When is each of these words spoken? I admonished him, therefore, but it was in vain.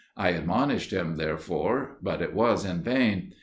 I 0.17 0.29
admonished 0.29 0.89
him, 0.91 1.17
therefore, 1.17 1.97
but 2.01 2.23
it 2.23 2.33
was 2.33 2.65
in 2.65 2.81
vain. 2.81 3.35